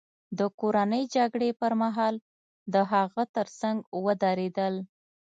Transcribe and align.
د 0.39 0.41
کورنۍ 0.59 1.03
جګړې 1.15 1.49
پرمهال 1.61 2.15
د 2.73 2.75
هغه 2.91 3.23
ترڅنګ 3.35 3.77
ودرېدل. 4.05 4.75